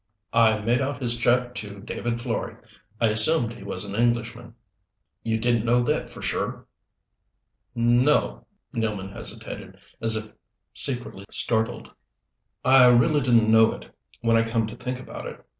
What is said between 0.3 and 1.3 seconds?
"I made out his